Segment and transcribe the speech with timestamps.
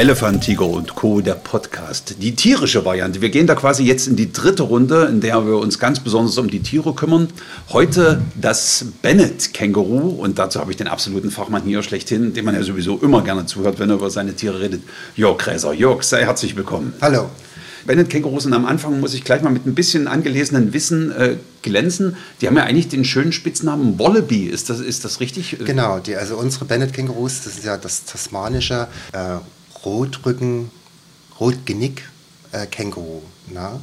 [0.00, 2.14] Elefant, Tiger und Co., der Podcast.
[2.22, 3.20] Die tierische Variante.
[3.20, 6.38] Wir gehen da quasi jetzt in die dritte Runde, in der wir uns ganz besonders
[6.38, 7.28] um die Tiere kümmern.
[7.68, 10.08] Heute das Bennett-Känguru.
[10.08, 13.44] Und dazu habe ich den absoluten Fachmann hier schlechthin, dem man ja sowieso immer gerne
[13.44, 14.80] zuhört, wenn er über seine Tiere redet.
[15.16, 15.74] Jörg Gräser.
[15.74, 16.94] Jörg, sei herzlich willkommen.
[17.02, 17.28] Hallo.
[17.84, 22.16] Bennett-Kängurus sind am Anfang, muss ich gleich mal mit ein bisschen angelesenen Wissen äh, glänzen.
[22.40, 24.44] Die haben ja eigentlich den schönen Spitznamen Wallaby.
[24.46, 25.58] Ist das, ist das richtig?
[25.62, 29.36] Genau, die, also unsere Bennett-Kängurus, das ist ja das tasmanische äh,
[29.84, 30.70] Rotrücken,
[31.38, 32.08] Rotgenick
[32.52, 33.22] äh, Känguru.
[33.52, 33.80] Na?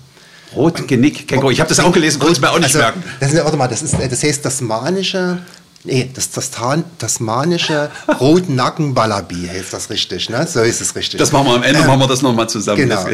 [0.55, 1.51] Rotgenick Känguru.
[1.51, 3.03] Ich habe das auch gelesen, konnte es mir auch nicht also, merken.
[3.19, 5.39] Das, ist, warte mal, das, ist, das heißt tasmanische
[5.87, 6.51] Nee, das, das
[6.97, 10.45] tasmanische Rotnacken-Wallaby heißt das richtig, ne?
[10.45, 11.17] So ist es richtig.
[11.17, 12.77] Das machen wir am Ende, machen wir das nochmal zusammen.
[12.77, 13.05] Genau.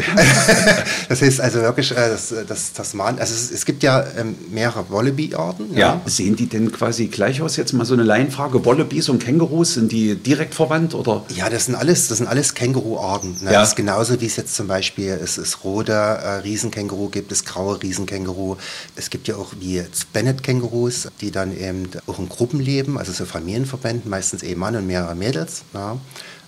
[1.08, 4.90] das heißt also wirklich, äh, das, das Tasman, also es, es, gibt ja ähm, mehrere
[4.90, 5.72] Wallaby-Arten.
[5.72, 5.78] Ja.
[5.78, 6.00] ja.
[6.06, 7.56] Sehen die denn quasi gleich aus?
[7.56, 8.64] Jetzt mal so eine Laienfrage.
[8.64, 11.24] Wallabies und Kängurus, sind die direkt verwandt oder?
[11.36, 13.36] Ja, das sind alles, das sind alles Känguru-Arten.
[13.42, 13.52] Ne?
[13.52, 13.60] Ja.
[13.60, 17.44] Das ist genauso wie es jetzt zum Beispiel es, es rote äh, Riesenkänguru gibt, es
[17.44, 18.56] graue Riesenkänguru.
[18.96, 19.80] Es gibt ja auch wie
[20.12, 25.14] Bennett-Kängurus, die dann eben auch in Gruppen leben, also so Familienverbänden, meistens Ehemann und mehrere
[25.14, 25.62] Mädels.
[25.72, 25.98] Ja.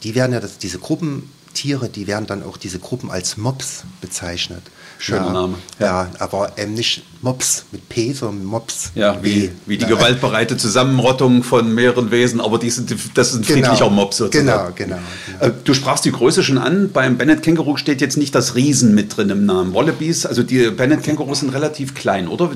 [0.03, 4.63] Die werden ja, das, diese Gruppentiere, die werden dann auch diese Gruppen als Mops bezeichnet.
[4.99, 5.55] Schöner ja, Name.
[5.79, 5.87] Ja.
[5.87, 6.11] ja.
[6.19, 8.93] aber eben nicht Mops mit P, sondern Mops.
[8.95, 13.43] Ja, wie, wie die gewaltbereite Zusammenrottung von mehreren Wesen, aber die sind, das ist ein
[13.43, 13.67] genau.
[13.67, 14.47] friedlicher Mops sozusagen.
[14.47, 14.99] Genau, genau,
[15.41, 15.55] genau.
[15.65, 16.91] Du sprachst die Größe schon an.
[16.93, 19.75] Beim Bennett-Känguru steht jetzt nicht das Riesen mit drin im Namen.
[19.75, 22.51] Wallabies, also die Bennett-Kängurus sind relativ klein, oder?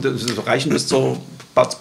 [0.46, 1.20] Reichen bis, zur,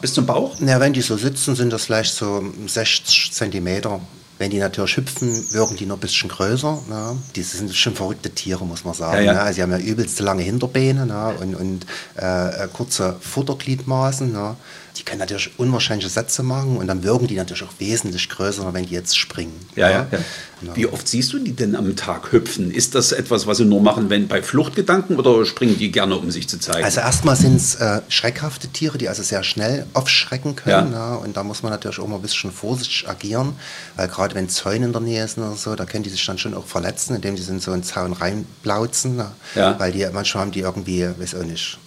[0.01, 0.59] bis zum Bauch?
[0.59, 3.99] Ja, wenn die so sitzen, sind das vielleicht so 60 Zentimeter
[4.39, 6.81] wenn die natürlich hüpfen, wirken die noch ein bisschen größer.
[6.87, 7.17] Ne?
[7.35, 9.25] Die sind schon verrückte Tiere, muss man sagen.
[9.25, 9.45] Ja, ja.
[9.45, 9.53] Ne?
[9.53, 11.35] Sie haben ja übelst lange Hinterbeine ne?
[11.41, 14.31] und, und äh, kurze Futtergliedmaßen.
[14.31, 14.55] Ne?
[14.99, 18.85] Die können natürlich unwahrscheinliche Sätze machen und dann wirken die natürlich auch wesentlich größer, wenn
[18.85, 19.57] die jetzt springen.
[19.75, 20.19] Ja, ja, ja.
[20.59, 20.75] Genau.
[20.75, 22.69] Wie oft siehst du die denn am Tag hüpfen?
[22.69, 26.29] Ist das etwas, was sie nur machen, wenn bei Fluchtgedanken oder springen die gerne, um
[26.31, 26.83] sich zu zeigen?
[26.83, 30.91] Also erstmal sind es äh, schreckhafte Tiere, die also sehr schnell aufschrecken können.
[30.91, 30.99] Ja.
[30.99, 33.53] Ja, und da muss man natürlich auch mal ein bisschen vorsichtig agieren,
[33.95, 36.37] weil gerade wenn Zäune in der Nähe sind oder so, da können die sich dann
[36.37, 39.21] schon auch verletzen, indem sie in so einen Zaun reinblauzen.
[39.55, 39.79] Ja.
[39.79, 41.79] Weil die manchmal haben die irgendwie, weiß auch nicht,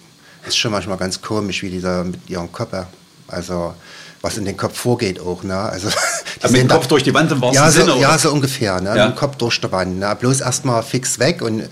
[0.47, 2.73] ist schon manchmal ganz komisch, wie die da mit ihren Kopf
[3.33, 3.73] also
[4.21, 5.43] was in den Kopf vorgeht auch.
[5.43, 5.57] Ne?
[5.57, 5.89] Also,
[6.41, 7.99] also mit dem Kopf durch die Wand im wahrsten ja, so, Sinne?
[7.99, 8.79] Ja, so ungefähr.
[8.79, 8.95] Ne?
[8.95, 9.07] Ja.
[9.07, 9.99] Mit dem Kopf durch die Wand.
[9.99, 10.15] Ne?
[10.19, 11.69] Bloß erstmal fix weg und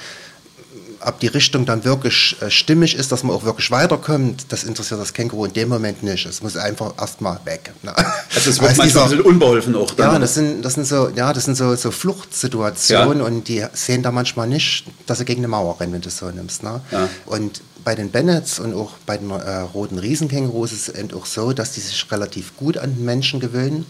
[1.06, 5.00] ob die Richtung dann wirklich äh, stimmig ist, dass man auch wirklich weiterkommt, das interessiert
[5.00, 6.26] das Känguru in dem Moment nicht.
[6.26, 7.72] Es muss einfach erstmal weg.
[7.84, 7.94] Ne?
[8.36, 9.92] Also es wird manchmal ein bisschen unbeholfen auch.
[9.92, 13.26] Dann, ja, das sind, das sind so, ja, das sind so, so Fluchtsituationen ja.
[13.26, 16.18] und die sehen da manchmal nicht, dass sie gegen eine Mauer rennen, wenn du es
[16.18, 16.64] so nimmst.
[16.64, 16.82] Ne?
[16.92, 17.10] Ja.
[17.26, 21.26] Und bei den Bennets und auch bei den äh, roten Riesenkängurus ist es eben auch
[21.26, 23.86] so, dass die sich relativ gut an den Menschen gewöhnen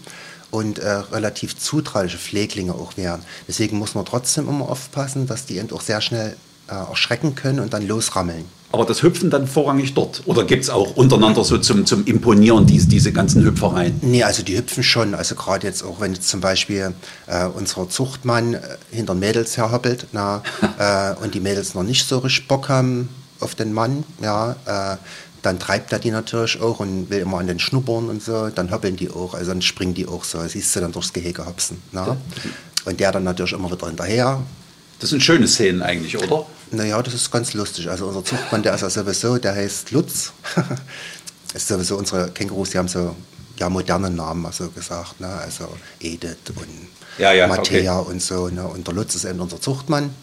[0.50, 3.22] und äh, relativ zutrauliche Pfleglinge auch werden.
[3.48, 6.36] Deswegen muss man trotzdem immer aufpassen, dass die eben auch sehr schnell
[6.72, 8.44] äh, erschrecken können und dann losrammeln.
[8.72, 10.22] Aber das Hüpfen dann vorrangig dort?
[10.24, 13.98] Oder gibt es auch untereinander so zum, zum Imponieren diese, diese ganzen Hüpfereien?
[14.00, 15.14] Nee, also die hüpfen schon.
[15.14, 16.94] Also gerade jetzt auch, wenn jetzt zum Beispiel
[17.26, 20.42] äh, unser Zuchtmann äh, hinter Mädels herhoppelt na,
[20.78, 24.96] äh, und die Mädels noch nicht so richtig Bock haben auf den Mann, ja, äh,
[25.42, 28.70] dann treibt er die natürlich auch und will immer an den Schnuppern und so, dann
[28.70, 31.82] hoppeln die auch, also dann springen die auch so, siehst du dann durchs Gehege hopsen.
[31.90, 32.16] Na?
[32.84, 34.40] Und der dann natürlich immer wieder hinterher,
[35.02, 36.46] das sind schöne Szenen eigentlich, oder?
[36.70, 37.90] Naja, das ist ganz lustig.
[37.90, 40.32] Also unser Zuchtmann, der ist ja sowieso, der heißt Lutz.
[41.54, 43.16] ist sowieso unsere Kängurus, die haben so
[43.58, 45.20] ja, moderne Namen, also gesagt.
[45.20, 45.26] Ne?
[45.26, 45.68] Also
[45.98, 46.86] Edith und
[47.18, 48.12] ja, ja, Matthäa okay.
[48.12, 48.46] und so.
[48.46, 48.64] Ne?
[48.64, 50.14] Und der Lutz ist eben unser Zuchtmann.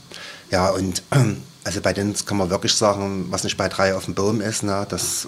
[0.49, 1.03] Ja, und
[1.65, 4.63] also bei denen kann man wirklich sagen, was nicht bei drei auf dem Baum ist,
[4.63, 5.27] ne, das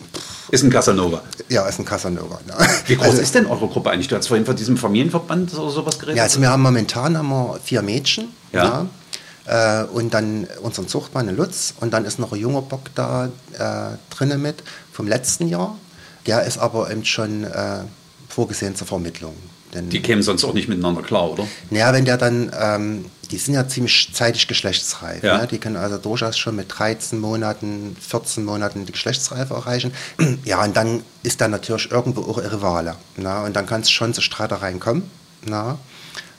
[0.49, 1.23] ist ein Casanova.
[1.49, 2.39] Ja, ist ein Casanova.
[2.47, 2.53] Ne.
[2.87, 4.07] Wie groß also, ist denn eure Gruppe eigentlich?
[4.07, 6.15] Du hast vorhin von diesem Familienverband oder sowas geredet.
[6.15, 8.29] Ja, also wir haben momentan haben wir vier Mädchen.
[8.53, 8.83] Ja.
[8.83, 8.89] Ne?
[9.45, 13.97] Äh, und dann unseren Zuchtmann Lutz und dann ist noch ein junger Bock da äh,
[14.15, 15.77] drinnen mit vom letzten Jahr.
[16.27, 17.79] Der ist aber eben schon äh,
[18.29, 19.35] vorgesehen zur Vermittlung.
[19.73, 21.47] Denn, die kämen sonst auch nicht miteinander klar, oder?
[21.69, 25.23] Naja, wenn der dann, ähm, die sind ja ziemlich zeitig geschlechtsreif.
[25.23, 25.37] Ja.
[25.37, 25.47] Ne?
[25.47, 29.93] Die können also durchaus schon mit 13 Monaten, 14 Monaten die Geschlechtsreife erreichen.
[30.43, 32.95] ja, und dann ist da natürlich irgendwo auch ihre Rivale.
[33.15, 33.43] Ne?
[33.43, 35.09] Und dann kann es schon zu Streitereien kommen.
[35.45, 35.77] Ne?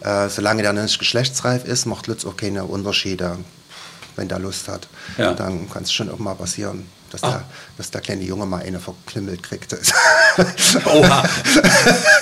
[0.04, 3.38] Äh, solange der nicht geschlechtsreif ist, macht Lutz auch keine Unterschiede,
[4.16, 4.88] wenn der Lust hat.
[5.18, 5.32] Ja.
[5.32, 6.86] Dann kann es schon auch mal passieren.
[7.12, 7.44] dass, der,
[7.76, 9.78] dass der kleine Junge mal eine verknümmelt kriegte.
[10.86, 11.22] Oha.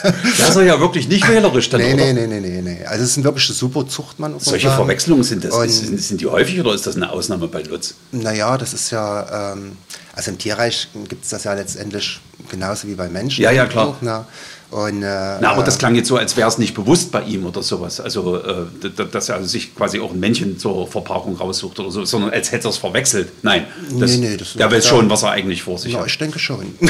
[0.03, 2.85] Das ist ja wirklich nicht wählerisch dann, nee, nee, nee, nee, nee, nee.
[2.85, 4.39] Also es ist ein wirklich super Zuchtmann.
[4.41, 4.83] Solche sagen.
[4.83, 7.95] Verwechslungen sind das, sind, sind die häufig oder ist das eine Ausnahme bei Lutz?
[8.11, 9.77] Naja, das ist ja, ähm,
[10.13, 13.45] also im Tierreich gibt es das ja letztendlich genauso wie bei Menschen.
[13.45, 13.89] Ja, ja, klar.
[13.89, 14.25] Auch, ne?
[14.71, 17.45] Und, äh, Na, aber das klang jetzt so, als wäre es nicht bewusst bei ihm
[17.45, 18.01] oder sowas.
[18.01, 18.67] Also, äh,
[19.11, 22.69] dass er sich quasi auch ein Männchen zur Verpaarung raussucht oder so, sondern als hätte
[22.69, 23.33] er es verwechselt.
[23.43, 23.67] Nein,
[23.99, 26.07] das, nee, nee, das der weiß schon, was er eigentlich vor sich na, hat.
[26.07, 26.67] Ich denke schon.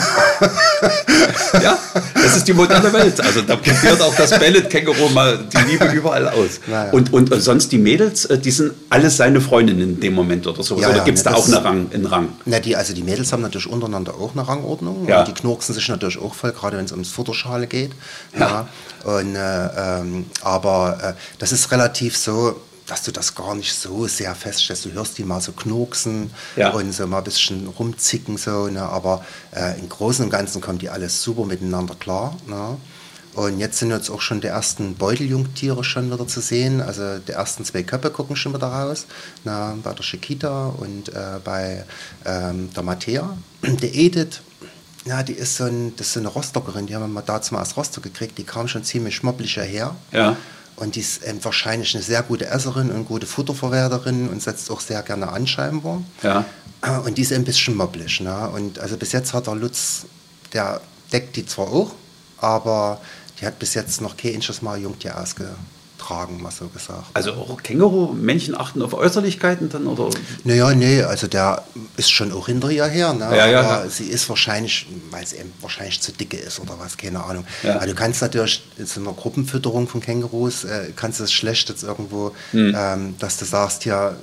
[1.63, 1.79] ja,
[2.15, 3.19] das ist die moderne Welt.
[3.19, 6.61] Also da probiert auch das Bellet-Känguru mal die Liebe überall aus.
[6.71, 6.91] Ja.
[6.91, 10.63] Und, und sonst die Mädels, äh, die sind alles seine Freundinnen in dem Moment oder
[10.63, 10.79] so.
[10.79, 12.29] Ja, oder gibt es da auch eine Rang, einen Rang?
[12.45, 15.09] Na, die, also die Mädels haben natürlich untereinander auch eine Rangordnung.
[15.09, 15.21] Ja.
[15.21, 17.93] Und die knurksen sich natürlich auch voll, gerade wenn es ums Futterschale geht.
[18.39, 18.69] Ja.
[19.05, 19.11] ja.
[19.11, 24.07] Und, äh, ähm, aber äh, das ist relativ so, dass du das gar nicht so
[24.07, 24.85] sehr feststellst.
[24.85, 26.71] Du hörst die mal so knurksen ja.
[26.71, 28.83] und so mal ein bisschen rumzicken, so, ne?
[28.83, 29.25] aber
[29.55, 32.37] äh, im Großen und Ganzen kommen die alles super miteinander klar.
[32.47, 32.77] Ne?
[33.35, 36.81] Und jetzt sind jetzt auch schon die ersten Beuteljungtiere schon wieder zu sehen.
[36.81, 39.07] Also die ersten zwei Köpfe gucken schon wieder raus.
[39.45, 41.85] Na, bei der Chiquita und äh, bei
[42.27, 43.37] ähm, der Mattea.
[43.63, 44.41] Die Edith
[45.07, 47.55] ja, die ist so, ein, das ist so eine Rostockerin, die haben wir mal dazu
[47.55, 49.95] mal aus Rostock gekriegt, die kam schon ziemlich schmoppelig her.
[50.13, 50.37] Ja.
[50.77, 54.81] Und die ist ähm, wahrscheinlich eine sehr gute Esserin und gute Futterverwerterin und setzt auch
[54.81, 56.03] sehr gerne an scheinbar.
[56.23, 56.45] Ja.
[56.83, 58.21] Äh, und die ist ein bisschen moppelig.
[58.21, 58.49] Ne?
[58.49, 60.07] Und also bis jetzt hat der Lutz,
[60.53, 60.81] der
[61.13, 61.93] deckt die zwar auch,
[62.39, 63.01] aber
[63.41, 65.51] die hat bis jetzt noch kein einziges Mal Jungtier ausge,
[66.11, 67.05] tragen, mal so gesagt.
[67.15, 70.11] Also auch Känguru-Männchen achten auf Äußerlichkeiten dann, oder?
[70.45, 71.63] Naja, nee, also der
[71.97, 73.37] ist schon auch hinter ihr her, ne?
[73.37, 73.61] ja, ja.
[73.61, 77.45] aber sie ist wahrscheinlich, weil sie eben wahrscheinlich zu dicke ist oder was, keine Ahnung.
[77.63, 77.75] Ja.
[77.77, 81.69] Also du kannst natürlich in so einer Gruppenfütterung von Kängurus, äh, kannst du es schlecht
[81.69, 82.75] jetzt irgendwo, hm.
[82.77, 84.17] ähm, dass du sagst, ja,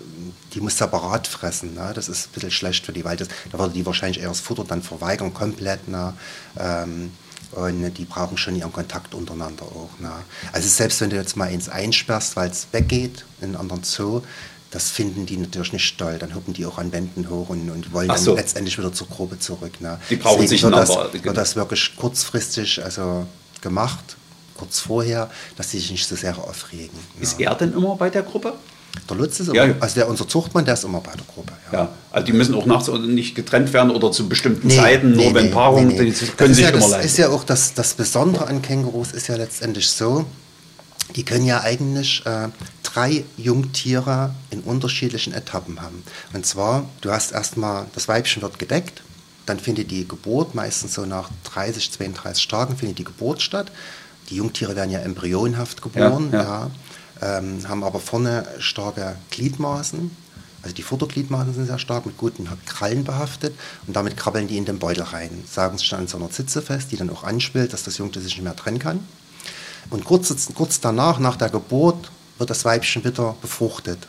[0.54, 1.74] die muss separat fressen.
[1.74, 1.92] Ne?
[1.94, 4.40] Das ist ein bisschen schlecht für die, weil das, da würde die wahrscheinlich eher das
[4.40, 5.88] Futter dann verweigern, komplett.
[5.88, 6.14] Ne?
[6.58, 7.12] Ähm,
[7.52, 9.90] und die brauchen schon ihren Kontakt untereinander auch.
[10.00, 10.12] Ne?
[10.52, 14.22] Also selbst wenn du jetzt mal eins einsperrst, weil es weggeht in einen anderen Zoo,
[14.72, 16.18] das finden die natürlich nicht toll.
[16.20, 18.32] Dann huppen die auch an Wänden hoch und, und wollen so.
[18.32, 19.80] dann letztendlich wieder zur Gruppe zurück.
[19.80, 20.00] Ne?
[20.10, 23.26] Die brauchen Deswegen sich wird das, wird das wirklich kurzfristig also
[23.62, 24.18] gemacht,
[24.56, 26.98] kurz vorher, dass sie sich nicht so sehr aufregen.
[27.20, 27.46] Ist ne?
[27.46, 28.54] er denn immer bei der Gruppe?
[29.10, 29.76] Der Lutz ist immer, ja.
[29.80, 31.54] also der, unser Zuchtmann, der ist immer bei der Gruppe.
[31.72, 35.12] Ja, ja also die müssen auch nachts nicht getrennt werden oder zu bestimmten nee, Zeiten,
[35.12, 37.06] nee, nur wenn nee, Paarungen, die können sich ja immer das leiden.
[37.06, 40.26] ist ja auch das, das Besondere an Kängurus ist ja letztendlich so,
[41.16, 42.50] die können ja eigentlich äh,
[42.84, 46.04] drei Jungtiere in unterschiedlichen Etappen haben.
[46.34, 49.02] Und zwar, du hast erstmal, das Weibchen wird gedeckt,
[49.46, 53.72] dann findet die Geburt, meistens so nach 30, 32 Tagen findet die Geburt statt.
[54.30, 56.30] Die Jungtiere werden ja embryonhaft geboren.
[56.34, 56.72] Ja, ja
[57.22, 60.12] ähm, haben aber vorne starke Gliedmaßen.
[60.64, 63.56] Also die Vordergliedmaßen sind sehr stark mit guten Krallen behaftet
[63.86, 66.62] und damit krabbeln die in den Beutel rein, saugen sich dann an so einer Zitze
[66.62, 69.00] fest, die dann auch anschwillt, dass das Jungtier sich nicht mehr trennen kann.
[69.90, 74.00] Und kurz, kurz danach, nach der Geburt, wird das Weibchen wieder befruchtet.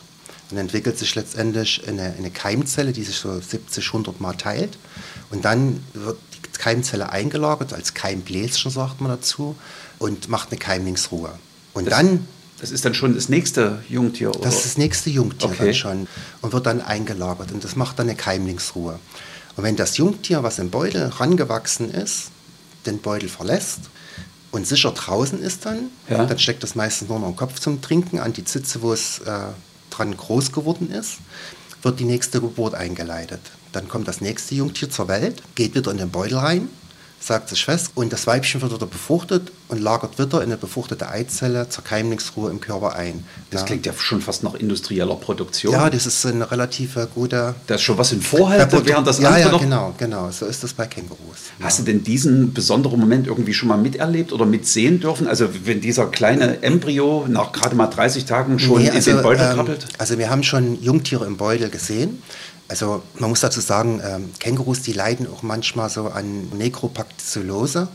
[0.49, 4.77] Dann entwickelt sich letztendlich eine, eine Keimzelle, die sich so 70, 100 Mal teilt.
[5.29, 9.55] Und dann wird die Keimzelle eingelagert, als Keimbläschen sagt man dazu,
[9.99, 11.31] und macht eine Keimlingsruhe.
[11.73, 12.27] Und das dann
[12.59, 14.41] das ist dann schon das nächste Jungtier, oder?
[14.41, 15.65] Das ist das nächste Jungtier okay.
[15.65, 16.07] dann schon
[16.41, 18.99] und wird dann eingelagert und das macht dann eine Keimlingsruhe.
[19.55, 22.31] Und wenn das Jungtier, was im Beutel rangewachsen ist,
[22.85, 23.81] den Beutel verlässt
[24.51, 26.25] und sicher draußen ist dann, ja.
[26.25, 29.19] dann steckt das meistens nur noch im Kopf zum Trinken an die Zitze, wo es
[29.19, 29.39] äh,
[29.89, 31.17] dran groß geworden ist,
[31.81, 33.41] wird die nächste Geburt eingeleitet.
[33.71, 36.69] Dann kommt das nächste Jungtier zur Welt, geht wieder in den Beutel rein
[37.19, 41.09] sagt sich fest und das Weibchen wird wieder befruchtet und lagert wieder in eine befruchtete
[41.09, 43.25] Eizelle zur Keimlingsruhe im Körper ein.
[43.51, 43.67] Das ja.
[43.67, 45.73] klingt ja schon fast nach industrieller Produktion.
[45.73, 47.55] Ja, das ist eine relativ gute...
[47.67, 49.61] Da ist schon was in Vorhalte, während das ja, andere ja, noch...
[49.61, 51.19] genau, genau, so ist das bei Kängurus.
[51.59, 55.27] Hast du denn diesen besonderen Moment irgendwie schon mal miterlebt oder mitsehen dürfen?
[55.27, 59.23] Also wenn dieser kleine Embryo nach gerade mal 30 Tagen schon nee, also, in den
[59.23, 59.85] Beutel ähm, krabbelt?
[59.97, 62.21] Also wir haben schon Jungtiere im Beutel gesehen.
[62.69, 67.87] Also man muss dazu sagen, ähm, Kängurus, die leiden auch manchmal so an Nekropaktyllose.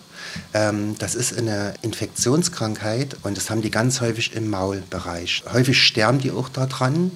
[0.52, 5.44] Ähm, das ist eine Infektionskrankheit und das haben die ganz häufig im Maulbereich.
[5.52, 7.12] Häufig sterben die auch daran.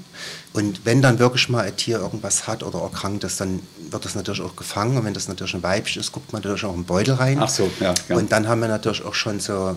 [0.52, 3.60] Und wenn dann wirklich mal ein Tier irgendwas hat oder erkrankt ist, dann
[3.90, 4.96] wird das natürlich auch gefangen.
[4.96, 7.38] Und wenn das natürlich ein Weibchen ist, guckt man natürlich auch im Beutel rein.
[7.40, 7.92] Ach so, ja.
[8.08, 8.16] ja.
[8.16, 9.76] Und dann haben wir natürlich auch schon so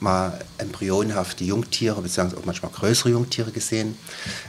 [0.00, 3.96] mal embryonhafte Jungtiere, beziehungsweise auch manchmal größere Jungtiere gesehen.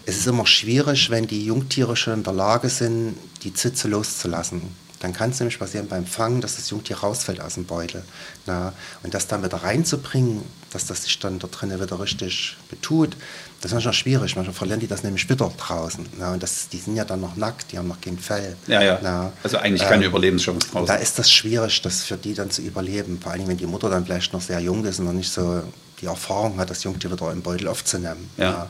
[0.06, 4.62] Es ist immer schwierig, wenn die Jungtiere schon in der Lage sind, die Zitze loszulassen.
[5.00, 8.04] Dann kann es nämlich passieren beim Fangen, dass das Jungtier rausfällt aus dem Beutel.
[8.46, 13.16] Na, und das dann wieder reinzubringen, dass das sich dann da drinnen wieder richtig betut.
[13.62, 16.06] Das ist manchmal schwierig, manchmal verlieren die das nämlich wieder draußen.
[16.18, 18.56] Na, und das, die sind ja dann noch nackt, die haben noch kein Fell.
[18.68, 19.00] Ja, ja.
[19.02, 20.88] Na, also eigentlich keine ähm, Überlebenschance draußen.
[20.88, 23.20] Da ist das schwierig, das für die dann zu überleben.
[23.22, 25.64] Vor allem, wenn die Mutter dann vielleicht noch sehr jung ist und noch nicht so
[26.02, 28.30] die Erfahrung hat, das Jungtier wieder im Beutel aufzunehmen.
[28.38, 28.44] Ja.
[28.44, 28.70] ja.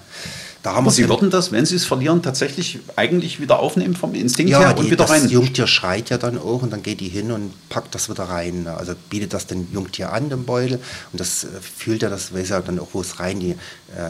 [0.62, 4.52] Da haben Sie würden das, wenn Sie es verlieren, tatsächlich eigentlich wieder aufnehmen vom Instinkt
[4.52, 5.24] ja, her und die, wieder rein?
[5.24, 8.26] Das Jungtier schreit ja dann auch und dann geht die hin und packt das wieder
[8.26, 8.68] rein.
[8.68, 10.82] Also bietet das dem Jungtier an, dem Beutel.
[11.14, 13.40] Und das äh, fühlt ja, das weiß ja dann auch, wo es rein.
[13.40, 13.56] Die, äh,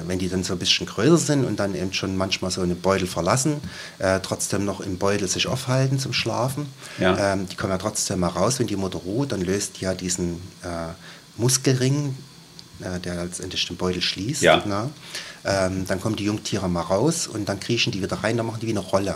[0.08, 2.82] wenn die dann so ein bisschen größer sind und dann eben schon manchmal so einen
[2.82, 3.58] Beutel verlassen,
[4.00, 6.66] äh, trotzdem noch im Beutel sich aufhalten zum Schlafen.
[7.00, 7.34] Ja.
[7.34, 9.94] Ähm, die kommen ja trotzdem mal raus, wenn die Mutter ruht, dann löst die ja
[9.94, 10.94] diesen äh,
[11.38, 12.16] Muskelring,
[12.82, 14.42] äh, der letztendlich den Beutel schließt.
[14.42, 14.66] Ja.
[14.66, 14.90] Ne?
[15.46, 18.60] Ähm, dann kommen die Jungtiere mal raus und dann kriechen die wieder rein, dann machen
[18.62, 19.16] die wie eine Rolle.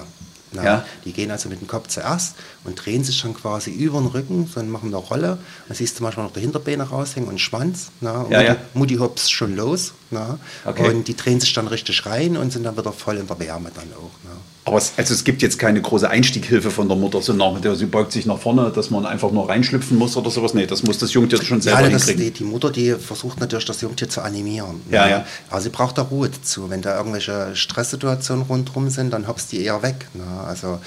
[0.56, 0.86] Na, ja.
[1.06, 4.50] Die gehen also mit dem Kopf zuerst und drehen sich dann quasi über den Rücken,
[4.54, 5.38] dann machen eine Rolle.
[5.68, 7.90] Dann siehst du manchmal noch die Hinterbeine raushängen und Schwanz.
[8.02, 8.58] Na, und ja, Mutti, ja.
[8.74, 9.94] Mutti hops schon los.
[10.12, 10.90] Na, okay.
[10.90, 13.72] Und die drehen sich dann richtig rein und sind dann wieder voll in der Wärme
[13.74, 14.12] dann auch.
[14.24, 14.32] Na.
[14.66, 17.76] Aber es, also es gibt jetzt keine große Einstieghilfe von der Mutter, so nach der,
[17.76, 20.54] sie beugt sich nach vorne, dass man einfach nur reinschlüpfen muss oder sowas.
[20.54, 22.34] Nee, das muss das Jungtier schon selber ja, das, hinkriegen.
[22.34, 24.82] Die, die Mutter, die versucht natürlich, das Jungtier zu animieren.
[24.90, 25.26] Ja, ja.
[25.50, 26.70] Aber sie braucht da Ruhe dazu.
[26.70, 30.08] Wenn da irgendwelche Stresssituationen rundherum sind, dann hoppst die eher weg.
[30.14, 30.24] Ne?
[30.48, 30.80] Also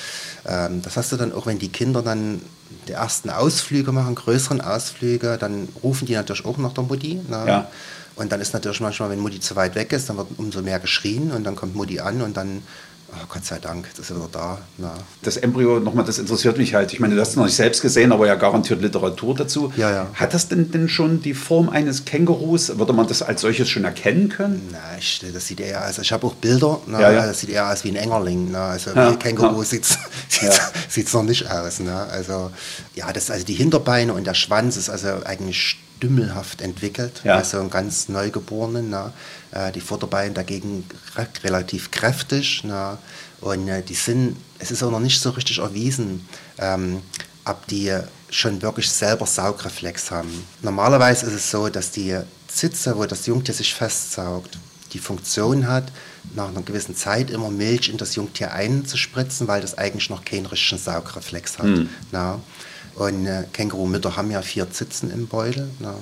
[0.47, 2.40] ähm, das hast du dann auch, wenn die Kinder dann
[2.88, 7.21] die ersten Ausflüge machen, größeren Ausflüge, dann rufen die natürlich auch nach der Mutti.
[7.28, 7.45] Ne?
[7.47, 7.71] Ja.
[8.16, 10.80] Und dann ist natürlich manchmal, wenn Mutti zu weit weg ist, dann wird umso mehr
[10.80, 12.62] geschrien und dann kommt Mutti an und dann
[13.12, 14.58] Oh, Gott sei Dank, das ist wieder da.
[14.78, 14.92] Na.
[15.22, 16.92] Das Embryo, nochmal, das interessiert mich halt.
[16.92, 19.72] Ich meine, du hast es noch nicht selbst gesehen, aber ja garantiert Literatur dazu.
[19.76, 20.06] Ja, ja.
[20.14, 22.78] Hat das denn, denn schon die Form eines Kängurus?
[22.78, 24.68] Würde man das als solches schon erkennen können?
[24.72, 25.98] Na, ich, das sieht eher aus.
[25.98, 26.80] Ich habe auch Bilder.
[26.86, 27.26] Na, ja, ja.
[27.26, 28.50] Das sieht eher aus wie ein Engerling.
[28.50, 29.64] Na, also ja, wie Känguru ja.
[30.88, 31.80] sieht es noch nicht aus.
[31.80, 32.04] Na.
[32.06, 32.50] Also,
[32.94, 37.36] ja, das, also die Hinterbeine und der Schwanz ist also eigentlich dümmelhaft entwickelt, ja.
[37.36, 38.90] also ein ganz Neugeborenen.
[38.90, 39.12] Na.
[39.50, 40.84] Äh, die Vorderbeine dagegen
[41.42, 42.62] relativ kräftig.
[42.64, 42.98] Na.
[43.40, 46.26] Und äh, die sind, es ist auch noch nicht so richtig erwiesen,
[46.58, 47.02] ähm,
[47.44, 47.96] ob die
[48.30, 50.44] schon wirklich selber Saugreflex haben.
[50.62, 54.58] Normalerweise ist es so, dass die Zitze, wo das Jungtier sich festsaugt,
[54.92, 55.92] die Funktion hat,
[56.34, 60.46] nach einer gewissen Zeit immer Milch in das Jungtier einzuspritzen, weil das eigentlich noch keinen
[60.46, 61.66] richtigen Saugreflex hat.
[61.66, 61.88] Mhm.
[62.12, 62.40] Na.
[62.96, 65.68] Und äh, Kängurumütter haben ja vier Zitzen im Beutel.
[65.80, 65.94] Na.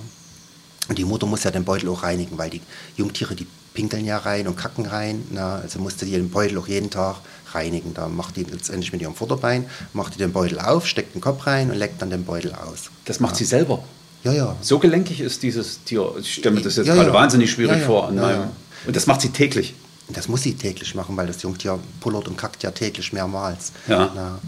[0.89, 2.61] Und die Mutter muss ja den Beutel auch reinigen, weil die
[2.97, 5.27] Jungtiere, die pinkeln ja rein und kacken rein.
[5.31, 5.57] Na.
[5.57, 7.17] Also musste die den Beutel auch jeden Tag
[7.53, 7.95] reinigen.
[7.95, 11.47] Da macht die letztendlich mit ihrem Vorderbein, macht die den Beutel auf, steckt den Kopf
[11.47, 12.91] rein und leckt dann den Beutel aus.
[13.05, 13.39] Das macht ja.
[13.39, 13.83] sie selber?
[14.23, 14.57] Ja, ja.
[14.63, 16.13] So gelenkig ist dieses Tier.
[16.19, 17.15] Ich stelle mir das jetzt ja, gerade ja.
[17.15, 18.09] wahnsinnig schwierig vor.
[18.09, 19.75] Und das macht sie täglich?
[20.09, 23.73] Das muss sie täglich machen, weil das Jungtier pullert und kackt ja täglich mehrmals.
[23.89, 24.13] Ja.
[24.15, 24.39] Na,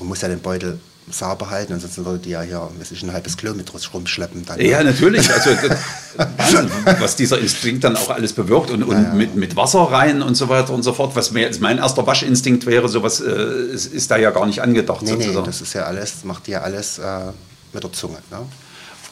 [0.00, 0.80] und muss ja den Beutel
[1.10, 2.60] sauber halten, ansonsten würde die ja hier
[3.02, 4.44] ein halbes Kilometer rumschleppen.
[4.46, 4.90] Dann, ja, ne?
[4.90, 5.30] natürlich.
[5.30, 5.50] Also,
[6.16, 9.14] Wahnsinn, was dieser Instinkt dann auch alles bewirkt und, und ja, ja.
[9.14, 11.14] Mit, mit Wasser rein und so weiter und so fort.
[11.14, 15.02] Was mir, mein erster Waschinstinkt wäre, sowas äh, ist, ist, da ja gar nicht angedacht.
[15.02, 15.38] Nee, sozusagen.
[15.38, 17.02] nee, das ist ja alles, macht ja alles äh,
[17.72, 18.18] mit der Zunge.
[18.30, 18.38] Ne?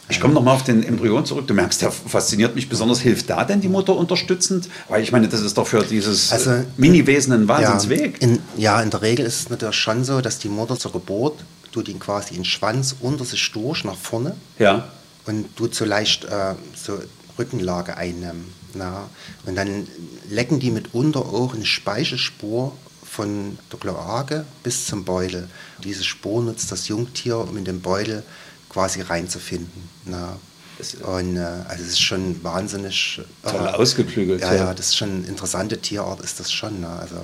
[0.09, 1.47] Ich komme nochmal auf den Embryon zurück.
[1.47, 2.99] Du merkst, der fasziniert mich besonders.
[2.99, 4.67] Hilft da denn die Mutter unterstützend?
[4.89, 8.21] Weil ich meine, das ist doch für dieses also, Mini-Wesen ein Wahnsinnsweg.
[8.21, 10.91] Ja in, ja, in der Regel ist es natürlich schon so, dass die Mutter zur
[10.91, 11.43] Geburt
[11.73, 14.87] tut ihn quasi den Schwanz unter sich durch nach vorne ja.
[15.25, 16.99] und tut so leicht äh, so
[17.37, 18.53] Rückenlage einnehmen.
[18.75, 19.09] Na?
[19.45, 19.87] Und dann
[20.29, 25.49] lecken die mitunter auch eine Speichelspur von der Kloake bis zum Beutel.
[25.83, 28.23] Diese Spur nutzt das Jungtier, um in den Beutel
[28.69, 29.89] quasi reinzufinden.
[30.05, 30.37] Na?
[31.03, 34.41] Und äh, also es ist schon wahnsinnig äh, Toll ausgeklügelt.
[34.41, 36.81] Ja, ja, das ist schon eine interessante Tierart, ist das schon.
[36.81, 36.89] Ne?
[36.89, 37.15] Also,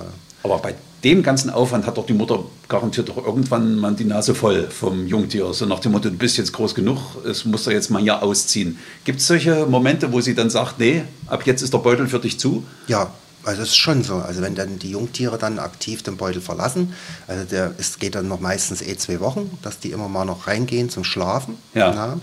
[0.44, 4.34] Aber bei dem ganzen Aufwand hat doch die Mutter garantiert doch irgendwann mal die Nase
[4.34, 5.52] voll vom Jungtier.
[5.54, 8.22] So nach dem Motto, du bist jetzt groß genug, es muss er jetzt mal hier
[8.22, 8.78] ausziehen.
[9.04, 12.18] Gibt es solche Momente, wo sie dann sagt, nee, ab jetzt ist der Beutel für
[12.18, 12.64] dich zu?
[12.86, 13.10] Ja,
[13.44, 14.16] also es ist schon so.
[14.16, 16.92] Also wenn dann die Jungtiere dann aktiv den Beutel verlassen,
[17.26, 20.46] also der, es geht dann noch meistens eh zwei Wochen, dass die immer mal noch
[20.46, 21.56] reingehen zum Schlafen.
[21.74, 21.92] Ja.
[21.94, 22.20] Na,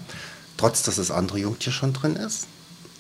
[0.58, 2.48] trotz dass das andere Jungtier schon drin ist.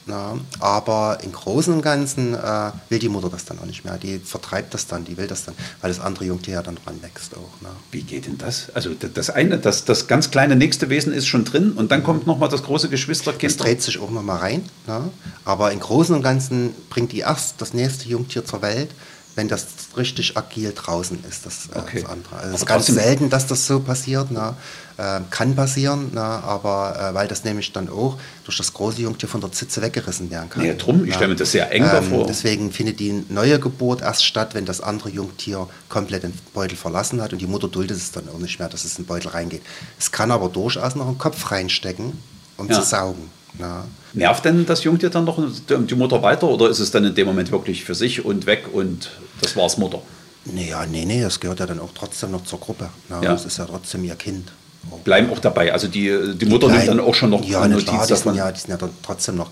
[0.07, 3.97] Na, aber im Großen und Ganzen äh, will die Mutter das dann auch nicht mehr.
[3.97, 7.01] Die vertreibt das dann, die will das dann, weil das andere Jungtier ja dann dran
[7.01, 7.51] wächst auch.
[7.61, 7.69] Na.
[7.91, 8.69] Wie geht denn das?
[8.73, 12.25] Also das eine, das, das ganz kleine nächste Wesen ist schon drin und dann kommt
[12.25, 13.51] nochmal das große Geschwisterkind.
[13.51, 14.63] Das dreht sich auch nochmal rein.
[14.87, 15.09] Na.
[15.43, 18.89] Aber im Großen und Ganzen bringt die erst das nächste Jungtier zur Welt
[19.37, 22.01] wenn das richtig agil draußen ist, das, äh, okay.
[22.01, 22.35] das andere.
[22.37, 24.55] Also es ist ganz selten, dass das so passiert, ne?
[24.97, 26.21] äh, kann passieren, ne?
[26.21, 30.31] aber äh, weil das nämlich dann auch durch das große Jungtier von der Zitze weggerissen
[30.31, 30.65] werden kann.
[30.65, 32.25] Ja, drum, ich stelle mir das sehr eng ähm, davor.
[32.25, 37.21] Deswegen findet die neue Geburt erst statt, wenn das andere Jungtier komplett den Beutel verlassen
[37.21, 39.29] hat und die Mutter duldet es dann auch nicht mehr, dass es in den Beutel
[39.29, 39.61] reingeht.
[39.99, 42.13] Es kann aber durchaus noch einen Kopf reinstecken,
[42.57, 42.73] um ja.
[42.73, 43.29] zu saugen.
[43.59, 43.85] Na.
[44.13, 45.39] Nervt denn das Jungtier dann noch
[45.69, 48.65] die Mutter weiter oder ist es dann in dem Moment wirklich für sich und weg
[48.71, 49.11] und
[49.41, 50.01] das war's Mutter?
[50.45, 52.89] Nee, ja, nee, nee, das gehört ja dann auch trotzdem noch zur Gruppe.
[53.09, 53.31] Na, Ja.
[53.33, 54.51] Das ist ja trotzdem ihr Kind.
[54.89, 54.97] Oh.
[54.97, 55.73] Bleiben auch dabei.
[55.73, 58.51] Also die, die Mutter nimmt dann auch schon noch ja, Notiz klar, die sind, ja,
[58.51, 59.51] die sind ja dann trotzdem noch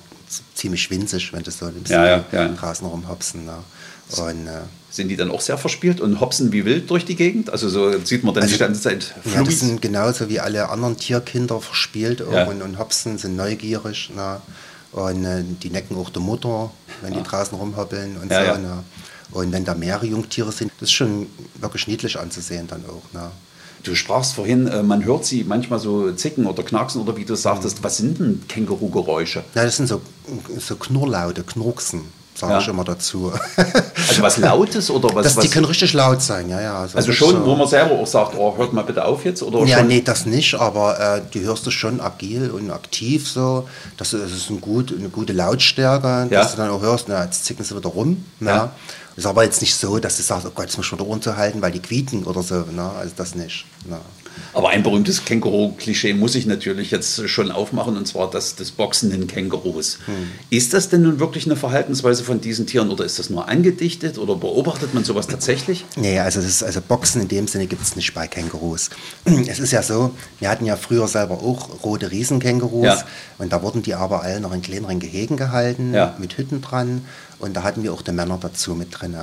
[0.53, 1.91] ziemlich winzig, wenn du so nimmst.
[1.91, 2.47] Ja, ja, ja.
[2.49, 3.45] Draußen rumhopsen.
[3.45, 3.63] Na.
[4.23, 4.61] Und, äh,
[4.95, 7.49] Sind die dann auch sehr verspielt und hopsen wie wild durch die Gegend?
[7.49, 9.59] Also so sieht man dann Also, die ganze Zeit ja, Flugis.
[9.59, 12.45] sind genauso wie alle anderen Tierkinder verspielt Ja.
[12.47, 14.09] und, und hopsen, sind neugierig.
[14.15, 14.41] Na.
[14.93, 16.71] Und äh, die necken auch die Mutter,
[17.01, 18.45] wenn die draußen rumhoppeln und Ja, so.
[18.45, 18.57] ja.
[18.57, 18.83] Na.
[19.31, 21.27] Und wenn da mehrere Jungtiere sind, das ist schon
[21.59, 23.01] wirklich niedlich anzusehen dann auch.
[23.11, 23.31] Na.
[23.83, 27.35] Du sprachst vorhin, äh, man hört sie manchmal so zicken oder knacksen oder wie du
[27.35, 27.83] sagtest.
[27.83, 29.43] Was sind denn Känguru-Geräusche?
[29.55, 30.01] Na, das sind so,
[30.57, 32.01] so Knurrlaute, Knurksen,
[32.35, 32.59] sage Ja.
[32.59, 33.31] ich immer dazu.
[34.07, 35.23] Also was Lautes oder was?
[35.23, 36.77] das, was die können richtig laut sein, ja, ja.
[36.79, 39.41] also nicht schon, so, wo man selber auch sagt, oh, hört mal bitte auf jetzt?
[39.41, 39.87] Oder Ja, schon?
[39.87, 43.67] nee, das nicht, aber äh, die hörst du schon agil und aktiv so.
[43.97, 46.41] Das, ist- das ist ein gut, eine gute Lautstärke, Ja.
[46.43, 48.23] dass du dann auch hörst, na, jetzt zicken sie wieder rum.
[48.41, 48.47] Ja.
[48.55, 48.71] Ja.
[49.15, 51.61] Ist aber jetzt nicht so, dass du sagst, oh Gott, jetzt muss ich wieder runterhalten,
[51.63, 52.63] weil die quieken oder so.
[52.75, 53.65] Na, also das nicht.
[53.89, 53.97] Na.
[54.53, 59.27] Aber ein berühmtes Känguru-Klischee muss ich natürlich jetzt schon aufmachen, und zwar das des boxenden
[59.27, 59.99] Kängurus.
[60.05, 60.13] Hm.
[60.49, 64.17] Ist das denn nun wirklich eine Verhaltensweise von diesen Tieren oder ist das nur angedichtet
[64.17, 65.85] oder beobachtet man sowas tatsächlich?
[65.95, 68.89] Nee, also, das ist, also Boxen in dem Sinne gibt es nicht bei Kängurus.
[69.47, 73.03] Es ist ja so, wir hatten ja früher selber auch rote Riesenkängurus Ja.
[73.37, 76.15] und da wurden die aber alle noch in kleineren Gehegen gehalten, Ja.
[76.17, 77.01] mit Hütten dran
[77.39, 79.15] und da hatten wir auch die Männer dazu mit drin.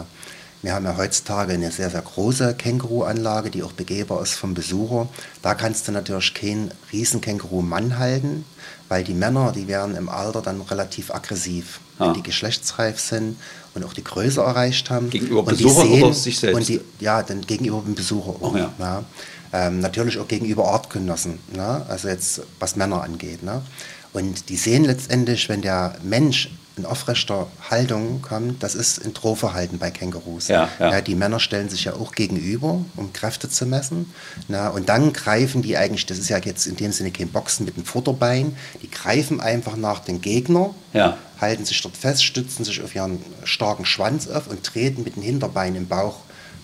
[0.62, 5.09] Wir haben ja heutzutage eine sehr, sehr große Känguruanlage, die auch begehbar ist vom Besucher.
[5.42, 8.45] Da kannst du natürlich keinen Riesenkänguru-Mann halten,
[8.88, 12.07] weil die Männer, die werden im Alter dann relativ aggressiv, Ah.
[12.07, 13.37] wenn die geschlechtsreif sind
[13.75, 15.11] und auch die Größe erreicht haben.
[15.11, 16.57] Gegenüber Besuchern sehen, oder sich selbst?
[16.57, 18.54] Und die, ja, dann gegenüber dem Besucher auch.
[18.54, 18.73] Oh ja.
[18.78, 19.04] Ja.
[19.52, 21.85] Ähm, natürlich auch gegenüber Artgenossen, ne?
[21.88, 23.42] also jetzt was Männer angeht.
[23.42, 23.62] Ne?
[24.12, 29.79] Und die sehen letztendlich, wenn der Mensch in aufrechter Haltung kommt, das ist ein Drohverhalten
[29.79, 30.49] bei Kängurus.
[30.49, 31.00] Ja, ja.
[31.00, 34.12] die Männer stellen sich ja auch gegenüber, um Kräfte zu messen.
[34.49, 37.67] Na, und dann greifen die eigentlich, das ist ja jetzt in dem Sinne kein Boxen
[37.67, 41.19] mit dem Vorderbein, die greifen einfach nach dem Gegner, Ja.
[41.41, 45.23] halten sich dort fest, stützen sich auf ihren starken Schwanz auf und treten mit dem
[45.23, 45.87] Hinterbein im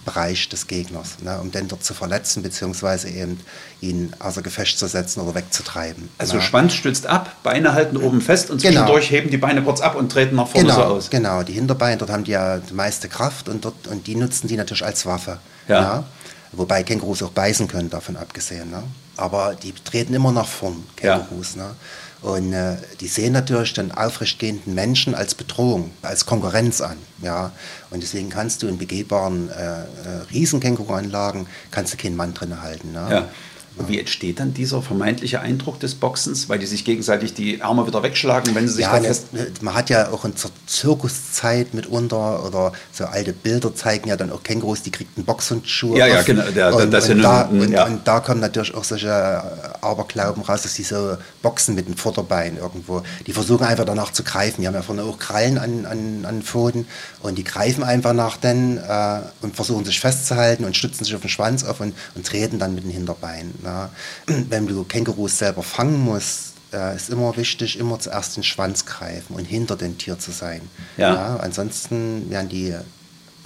[0.09, 3.40] Bauchbereich des Gegners, ne, um den dort zu verletzen, beziehungsweise eben
[3.81, 6.09] ihn außer Gefecht zu setzen oder wegzutreiben.
[6.18, 6.42] Also ne.
[6.42, 8.81] Schwanz stützt ab, Beine halten oben fest und Genau.
[8.81, 11.11] zwischendurch heben die Beine kurz ab und treten nach vorne so Genau, aus.
[11.11, 11.42] genau.
[11.42, 14.57] Die Hinterbeine, dort haben die ja die meiste Kraft und, dort, und die nutzen die
[14.57, 15.38] natürlich als Waffe.
[15.68, 16.05] Ja.
[16.53, 18.71] Wobei Kängurus auch beißen können, davon abgesehen.
[18.71, 18.83] Ne?
[19.16, 21.18] Aber die treten immer nach vorn, Ja.
[21.18, 21.57] Kängurus.
[21.57, 21.71] Ne?
[22.20, 26.96] Und äh, die sehen natürlich den aufrechtgehenden Menschen als Bedrohung, als Konkurrenz an.
[27.22, 27.52] Ja?
[27.90, 29.85] Und deswegen kannst du in begehbaren äh, äh,
[30.33, 32.92] Riesenkänguru-Anlagen kannst du keinen Mann drin halten.
[32.92, 33.07] Ne?
[33.11, 33.28] Ja.
[33.86, 38.02] Wie entsteht dann dieser vermeintliche Eindruck des Boxens, weil die sich gegenseitig die Arme wieder
[38.02, 39.26] wegschlagen, wenn sie sich Ja, da ne, fest...
[39.60, 44.32] man hat ja auch in zur Zirkuszeit mitunter oder so alte Bilder zeigen ja dann
[44.32, 45.98] auch Kängurus, die kriegten Boxhandschuhe.
[45.98, 46.44] Ja, ja, genau,
[46.76, 47.86] und, das da, mm, und, ja.
[47.86, 51.96] und da kommen natürlich auch solche äh, Aberglauben raus, dass die so boxen mit dem
[51.96, 53.02] Vorderbein irgendwo.
[53.26, 54.62] Die versuchen einfach danach zu greifen.
[54.62, 56.86] Die haben ja vorne auch Krallen an, an, an Pfoten
[57.22, 61.20] und die greifen einfach nach den äh, und versuchen sich festzuhalten und stützen sich auf
[61.20, 63.54] den Schwanz auf und, und treten dann mit den Hinterbeinen.
[63.68, 63.90] Na.
[64.48, 69.35] Wenn du Kängurus selber fangen musst, äh, ist immer wichtig, immer zuerst den Schwanz greifen
[69.37, 70.62] und hinter dem Tier zu sein.
[70.96, 71.37] Ja.
[71.37, 72.74] ansonsten werden die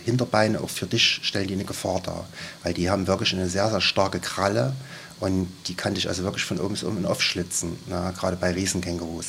[0.04, 2.24] Hinterbeine auch für dich stellen die eine Gefahr dar,
[2.64, 4.74] weil die haben wirklich eine sehr, sehr starke Kralle
[5.20, 9.26] und die kann dich also wirklich von oben bis unten aufschlitzen, na, gerade bei Riesenkängurus.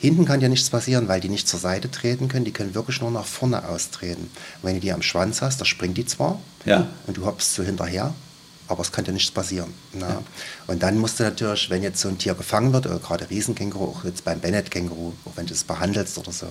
[0.00, 3.00] Hinten kann dir nichts passieren, weil die nicht zur Seite treten können, die können wirklich
[3.02, 4.22] nur nach vorne austreten.
[4.22, 6.86] Und wenn du die am Schwanz hast, da springt die zwar Ja.
[7.06, 8.14] und du hoppst so hinterher,
[8.68, 9.72] aber es dir nichts passieren.
[9.94, 10.22] Na?
[10.66, 13.84] Und dann musst du natürlich, wenn jetzt so ein Tier gefangen wird, oder gerade Riesenkänguru,
[13.86, 16.46] auch jetzt beim Bennett-Känguru, auch wenn du es behandelst oder so,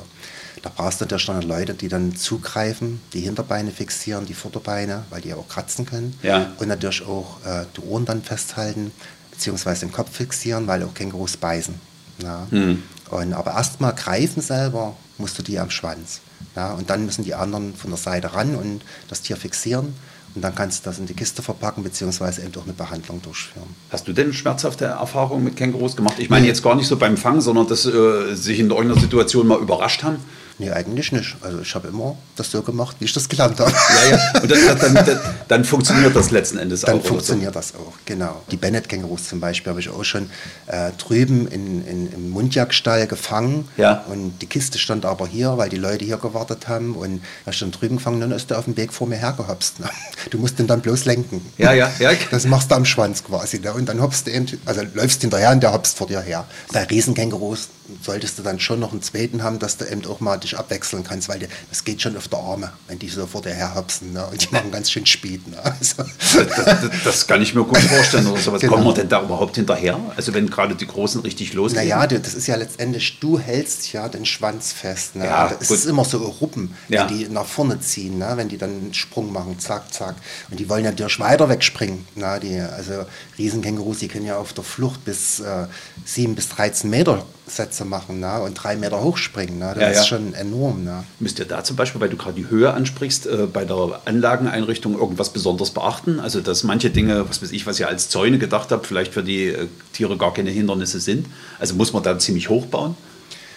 [0.64, 5.22] da brauchst du natürlich dann Leute, die dann zugreifen, die Hinterbeine fixieren, die Vorderbeine, weil
[5.22, 6.18] die ja auch kratzen können.
[6.24, 6.52] Ja.
[6.58, 8.92] Und natürlich auch äh, die Ohren dann festhalten,
[9.32, 11.76] beziehungsweise den Kopf fixieren, weil auch Kängurus beißen.
[12.20, 12.48] Na?
[12.50, 12.82] Hm.
[13.12, 16.22] Und, aber erstmal greifen selber musst du die am Schwanz.
[16.56, 16.74] Ja?
[16.74, 19.94] Und dann müssen die anderen von der Seite ran und das Tier fixieren.
[20.38, 23.66] Und dann kannst du das in die Kiste verpacken, beziehungsweise eben auch eine Behandlung durchführen.
[23.90, 26.14] Hast du denn schmerzhafte Erfahrungen mit Kängurus gemacht?
[26.20, 29.48] Ich meine jetzt gar nicht so beim Fangen, sondern dass äh, sich in irgendeiner Situation
[29.48, 30.18] mal überrascht haben.
[30.60, 31.38] Nee, eigentlich nicht.
[31.42, 33.72] Also ich habe immer das so gemacht, wie ich das gelernt habe.
[33.72, 34.42] Ja, ja.
[34.42, 37.00] Und das, dann, dann, dann funktioniert das letzten Endes Dann auch.
[37.00, 38.42] oder funktioniert das auch, genau.
[38.50, 40.32] Die Bennett-Kängurus zum Beispiel habe ich auch schon
[40.66, 43.68] äh, drüben in, in, im Mundjagdstall gefangen.
[43.78, 44.04] Ja.
[44.10, 46.96] Und die Kiste stand aber hier, weil die Leute hier gewartet haben.
[46.96, 49.80] Und da stand drüben gefangen, dann ist der auf dem Weg vor mir hergehopst.
[49.80, 49.90] Ne?
[50.30, 51.46] Du musst den dann bloß lenken.
[51.58, 52.12] Ja, ja, ja.
[52.32, 53.60] Das machst du am Schwanz quasi.
[53.60, 53.74] Ne?
[53.74, 56.46] Und dann hopst du eben, also läufst hinterher und der hopst vor dir her.
[56.74, 57.70] Bei Riesenkängurus
[58.02, 61.04] solltest du dann schon noch einen zweiten haben, dass du eben auch mal dich abwechseln
[61.04, 64.14] kannst, weil die, das geht schon auf der Arme, wenn die so vor dir herhopsen.
[64.14, 64.26] Ne?
[64.26, 65.48] Und die machen ganz schön Spied.
[65.48, 65.58] Ne?
[65.64, 66.04] Also.
[66.38, 68.28] Das, das, das, kann ich mir gut vorstellen.
[68.28, 68.62] Oder sowas.
[68.62, 68.74] Genau.
[68.74, 70.00] Kommen wir denn da überhaupt hinterher?
[70.16, 71.88] Also wenn gerade die Großen richtig losgehen?
[71.88, 75.16] Naja, das ist ja letztendlich, du hältst ja den Schwanz fest.
[75.16, 75.26] Ne?
[75.26, 75.62] Ja, gut.
[75.62, 77.06] ist immer so Ruppen, ja.
[77.06, 78.34] die nach vorne ziehen, ne?
[78.36, 80.16] wenn die dann einen Sprung machen, zack, zack.
[80.50, 82.08] Und die wollen ja durch weiter wegspringen.
[82.16, 82.40] Ne?
[82.42, 83.06] Die, also
[83.38, 85.68] Riesenkängurus, die können ja auf der Flucht bis äh,
[86.06, 88.42] 7 bis 13 Meter Sätze machen ne?
[88.42, 89.60] und drei Meter hochspringen.
[89.60, 89.72] Ne?
[89.74, 90.04] Das ja, ist ja.
[90.04, 90.84] schon enorm.
[90.84, 91.04] Ne?
[91.20, 94.98] Müsst ihr da zum Beispiel, weil du gerade die Höhe ansprichst, äh, bei der Anlageneinrichtung
[94.98, 96.20] irgendwas besonders beachten?
[96.20, 99.24] Also, dass manche Dinge, was weiß ich, was ihr als Zäune gedacht habt, vielleicht für
[99.24, 101.28] die äh, Tiere gar keine Hindernisse sind.
[101.60, 102.96] Also muss man da ziemlich hoch bauen?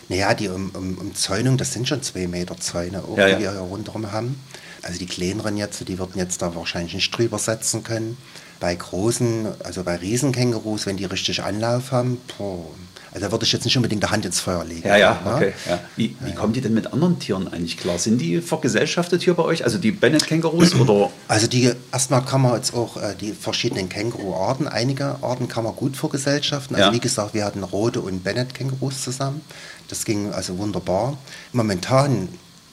[0.09, 3.53] Naja, die um, um, Umzäunung, das sind schon zwei Meter Zäune, auch, ja, die wir
[3.53, 4.41] hier rundherum haben.
[4.83, 8.17] Also die kleineren jetzt, die würden jetzt da wahrscheinlich nicht drüber setzen können.
[8.59, 12.67] Bei großen, also bei Riesenkängurus, wenn die richtig Anlauf haben, boah,
[13.13, 14.87] also da würde ich jetzt nicht unbedingt die Hand ins Feuer legen.
[14.87, 15.35] Ja, ja, ne?
[15.35, 15.53] okay.
[15.69, 15.81] Ja.
[15.97, 17.99] Wie, wie kommen die denn mit anderen Tieren eigentlich klar?
[17.99, 19.65] Sind die vergesellschaftet hier bei euch?
[19.65, 21.11] Also die Bennett-Kängurus oder?
[21.27, 25.75] Also die, erstmal kann man jetzt auch äh, die verschiedenen Känguru-Arten, einige Arten kann man
[25.75, 26.77] gut vergesellschaften.
[26.77, 26.95] Also ja.
[26.95, 29.41] wie gesagt, wir hatten rote und Bennett-Kängurus zusammen.
[29.89, 31.19] Das ging also wunderbar.
[31.53, 32.29] Momentan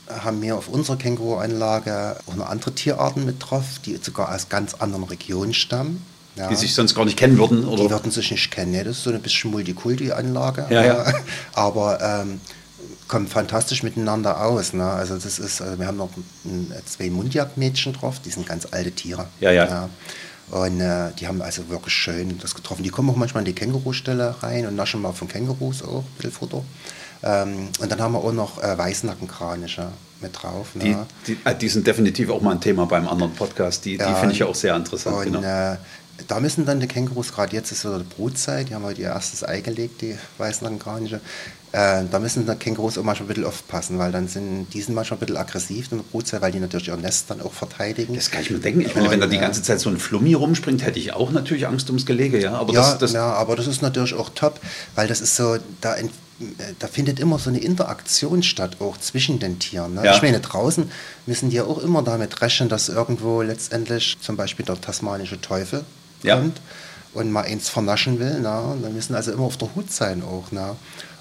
[0.07, 4.75] haben wir auf unserer Känguru-Anlage auch noch andere Tierarten mit drauf, die sogar aus ganz
[4.75, 6.05] anderen Regionen stammen.
[6.37, 6.47] Ja.
[6.49, 7.65] Die sich sonst gar nicht kennen würden?
[7.65, 7.83] Oder?
[7.83, 8.73] Die würden sich nicht kennen.
[8.73, 10.67] Ja, das ist so eine bisschen Multikulti-Anlage.
[10.69, 11.13] Ja, ja.
[11.53, 12.39] Aber ähm,
[13.07, 14.73] kommen fantastisch miteinander aus.
[14.73, 14.85] Ne?
[14.85, 16.09] Also das ist, also wir haben noch
[16.45, 19.27] ein, zwei Mundjagdmädchen drauf, die sind ganz alte Tiere.
[19.39, 19.65] Ja, ja.
[19.65, 19.89] ja.
[20.49, 22.83] Und äh, die haben also wirklich schön das getroffen.
[22.83, 26.15] Die kommen auch manchmal in die Kängurustelle rein und naschen mal von Kängurus auch ein
[26.15, 26.63] bisschen Futter.
[27.23, 29.89] Ähm, und dann haben wir auch noch äh, Weißnackenkraniche
[30.21, 30.75] mit drauf.
[30.75, 31.05] Ne?
[31.25, 33.83] Die, die, äh, die, sind definitiv auch mal ein Thema beim anderen Podcast.
[33.85, 35.17] Die, ja, die finde ich auch sehr interessant.
[35.17, 35.41] Und, genau.
[35.41, 35.77] äh,
[36.27, 39.09] da müssen dann die Kängurus, gerade jetzt ist so die Brutzeit, die haben heute ihr
[39.09, 41.21] erstes Ei gelegt, die Weißnackenkraniche.
[41.73, 44.95] Äh, da müssen die Kängurus auch manchmal ein bisschen aufpassen, weil dann sind die sind
[44.95, 48.15] manchmal ein bisschen aggressiv in der Brutzeit, weil die natürlich ihr Nest dann auch verteidigen.
[48.15, 48.81] Das kann ich mir denken.
[48.81, 51.31] Ich meine, Und, wenn da die ganze Zeit so ein Flummi rumspringt, hätte ich auch
[51.31, 52.53] natürlich Angst ums Gelege, ja.
[52.53, 54.59] Aber ja, das, das ja, aber das ist natürlich auch top,
[54.95, 55.95] weil das ist so, da
[56.79, 59.95] da findet immer so eine Interaktion statt, auch zwischen den Tieren.
[59.95, 60.05] Ne?
[60.05, 60.15] Ja.
[60.15, 60.89] Ich meine, draußen
[61.25, 65.83] müssen die ja auch immer damit rechnen, dass irgendwo letztendlich zum Beispiel der tasmanische Teufel
[66.23, 66.35] ja.
[66.35, 66.61] kommt
[67.13, 68.39] und mal eins vernaschen will.
[68.39, 68.61] Ne?
[68.61, 70.51] Und dann müssen also immer auf der Hut sein auch.
[70.51, 70.75] Ne?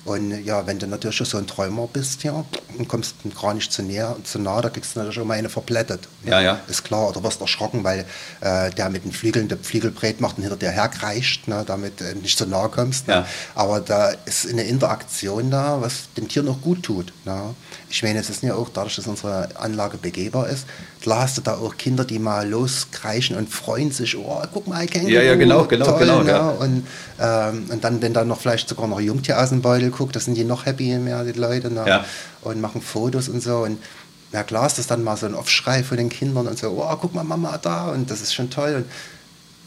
[0.07, 2.45] Und ja, wenn du natürlich so ein Träumer bist ja,
[2.79, 6.07] und kommst gar nicht zu, näher, zu nah, da kriegst du natürlich immer eine verblättet.
[6.25, 6.61] Ja, ja.
[6.69, 8.05] Ist klar, oder wirst erschrocken, weil
[8.41, 12.15] äh, der mit den Flügeln der Flügelbreit macht und hinter dir herkreischt, ne, damit äh,
[12.15, 13.09] nicht zu nah kommst.
[13.09, 13.15] Ne.
[13.15, 13.27] Ja.
[13.57, 17.13] Aber da ist eine Interaktion da, was dem Tier noch gut tut.
[17.25, 17.57] Ne.
[17.89, 20.67] Ich meine, es ist ja auch dadurch, dass unsere Anlage begehbar ist,
[21.01, 24.87] klar hast du da auch Kinder, die mal loskreischen und freuen sich, oh, guck mal,
[24.87, 26.23] Känguru, Ja, ja, genau, genau, toll, genau.
[26.23, 26.31] Ne?
[26.31, 26.49] Ja.
[26.49, 26.87] Und,
[27.21, 30.25] ähm, und dann, wenn dann noch vielleicht sogar noch Jungtier aus dem Beutel guckt, das
[30.25, 31.85] sind die noch happy mehr, die Leute, ne?
[31.87, 32.05] ja.
[32.43, 33.59] und machen Fotos und so.
[33.59, 33.79] Und
[34.33, 36.97] na klar ist das dann mal so ein Aufschrei von den Kindern und so, oh,
[37.01, 38.75] guck mal, Mama da und das ist schon toll.
[38.77, 38.87] Und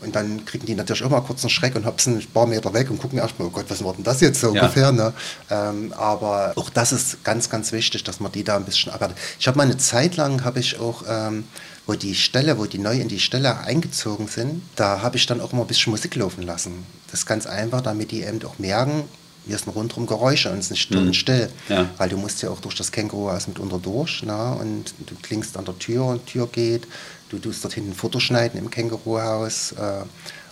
[0.01, 2.73] und dann kriegen die natürlich auch mal kurz einen Schreck und hopsen ein paar Meter
[2.73, 4.61] weg und gucken erstmal, oh Gott, was war denn das jetzt so ja.
[4.61, 4.91] ungefähr.
[4.91, 5.13] Ne?
[5.49, 9.17] Ähm, aber auch das ist ganz, ganz wichtig, dass man die da ein bisschen arbeitet.
[9.39, 11.45] Ich habe mal eine Zeit lang, habe ich auch, ähm,
[11.85, 15.41] wo die Stelle, wo die neu in die Stelle eingezogen sind, da habe ich dann
[15.41, 16.85] auch immer ein bisschen Musik laufen lassen.
[17.11, 19.03] Das ist ganz einfach, damit die eben auch merken,
[19.45, 21.13] wir sind rundherum Geräusche und es ist nicht mhm.
[21.13, 21.49] still.
[21.69, 21.89] Ja.
[21.97, 24.23] Weil du musst ja auch durch das Känguru aus mitunter durch.
[24.23, 24.57] Ne?
[24.59, 26.87] Und du klingst an der Tür und die Tür geht.
[27.29, 29.73] Du tust dort hinten Futter schneiden im Känguruhaus.
[29.73, 30.03] Äh,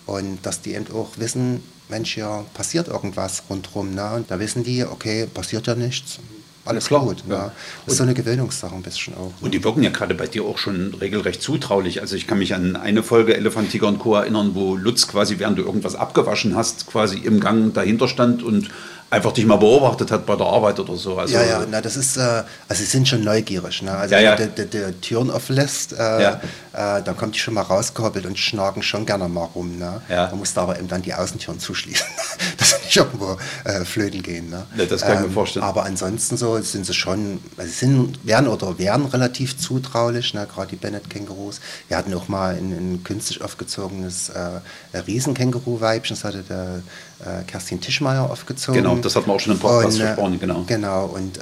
[0.06, 3.94] und dass die eben auch wissen, Mensch, hier passiert irgendwas rundherum.
[3.94, 4.14] Ne?
[4.16, 6.20] Und da wissen die, okay, passiert ja nichts.
[6.68, 7.02] Alles klar.
[7.02, 7.24] gut.
[7.30, 7.36] Ja.
[7.36, 7.52] ja.
[7.86, 9.28] Das ist so eine Gewöhnungssache ein bisschen auch.
[9.28, 9.34] Ne?
[9.42, 12.02] Und die wirken ja gerade bei dir auch schon regelrecht zutraulich.
[12.02, 14.16] Also ich kann mich an eine Folge Elefant, Tiger und Co.
[14.16, 18.70] erinnern, wo Lutz quasi, während du irgendwas abgewaschen hast, quasi im Gang dahinter stand und
[19.10, 21.18] einfach dich mal beobachtet hat bei der Arbeit oder so.
[21.18, 23.82] Also, ja, ja, na, das ist, äh, also sie sind schon neugierig.
[23.82, 23.92] Ne?
[23.92, 24.40] Also ja, ja.
[24.40, 26.42] wenn du die Türen auflässt, äh, ja.
[26.74, 29.78] äh, dann kommt die schon mal rausgehoppelt und schnagen schon gerne mal rum.
[29.78, 30.02] Ne?
[30.10, 30.28] Ja.
[30.28, 32.06] Man muss da aber eben dann die Außentüren zuschließen,
[32.58, 34.50] dass sie nicht irgendwo äh, flöten gehen.
[34.50, 34.66] Ne?
[34.76, 35.66] Ja, das kann ähm, ich mir ähm, vorstellen.
[35.66, 40.48] Aber ansonsten so sind sie schon, also sie sind, werden oder werden relativ zutraulich, ne?
[40.54, 41.62] gerade die Bennett-Kängurus.
[41.88, 46.82] Wir hatten auch mal ein, ein künstlich aufgezogenes äh, Riesenkänguru-Weibchen, das hatte der
[47.20, 48.82] äh, Kerstin Tischmeier aufgezogen.
[48.82, 50.64] Genau, das hat man auch schon im Podcast und, äh, versprochen, genau.
[50.68, 51.42] Genau, und äh,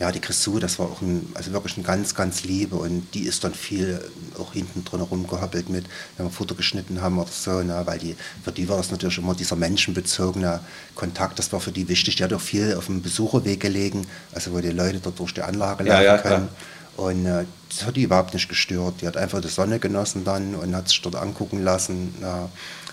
[0.00, 3.22] ja, die Chrissou, das war auch ein, also wirklich ein ganz, ganz Liebe und die
[3.22, 4.00] ist dann viel
[4.38, 8.16] auch hinten drin rumgehoppelt mit, wenn wir Futter geschnitten haben oder so, ne, weil die,
[8.42, 10.60] für die war das natürlich immer dieser menschenbezogene
[10.94, 12.16] Kontakt, das war für die wichtig.
[12.16, 15.42] Die hat auch viel auf dem Besucherweg gelegen, also wo die Leute dort durch die
[15.42, 16.48] Anlage laufen ja, ja, können.
[16.96, 18.94] Und äh, das hat die überhaupt nicht gestört.
[19.00, 22.12] Die hat einfach die Sonne genossen dann und hat sich dort angucken lassen.
[22.20, 22.48] Ja.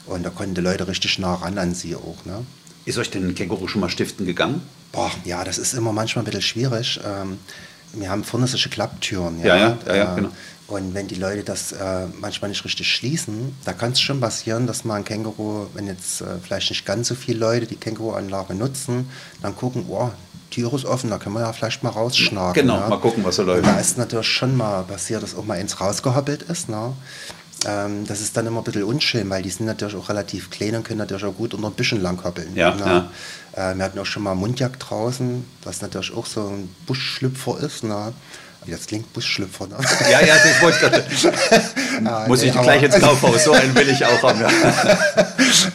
[0.06, 2.26] Und da konnten die Leute richtig nah ran an sie auch.
[2.26, 2.46] Ne?
[2.86, 4.62] Ist euch denn Känguru schon mal stiften gegangen?
[4.92, 7.00] Boah, ja, das ist immer manchmal ein bisschen schwierig.
[7.06, 7.40] Ähm,
[7.94, 9.40] wir haben vorne solche Klapptüren.
[9.40, 10.30] Ja, ja, ja, ja, äh, genau.
[10.68, 14.66] Und wenn die Leute das äh, manchmal nicht richtig schließen, da kann es schon passieren,
[14.66, 18.56] dass mal ein Känguru, wenn jetzt äh, vielleicht nicht ganz so viele Leute die Känguru-Anlage
[18.56, 19.08] nutzen,
[19.42, 20.10] dann gucken, oh,
[20.50, 22.54] Tür ist offen, da können wir ja vielleicht mal rausschnagen.
[22.54, 22.90] Genau, ne?
[22.90, 23.64] mal gucken, was so läuft.
[23.64, 26.70] Und da ist natürlich schon mal passiert, dass auch mal eins rausgehoppelt ist.
[26.70, 26.94] Ne?
[27.66, 30.76] Ähm, das ist dann immer ein bisschen unschön, weil die sind natürlich auch relativ klein
[30.76, 32.56] und können natürlich auch gut unter ein bisschen lang hoppeln.
[32.56, 33.10] Ja, ne?
[33.54, 37.84] Äh, wir hatten auch schon mal Mundjagd draußen, was natürlich auch so ein Buschschlüpfer ist.
[37.84, 38.14] Ne?
[38.66, 39.68] Wie das klingt, Busschlüpfer.
[39.68, 39.76] Ne?
[40.12, 42.28] Ja, ja, das wollte ich gerade.
[42.28, 44.40] Muss nee, ich gleich ins Kaufhaus, so einen will ich auch haben.
[44.42, 44.50] Ja,